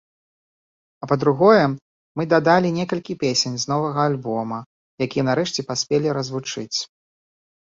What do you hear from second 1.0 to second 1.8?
А па-другое,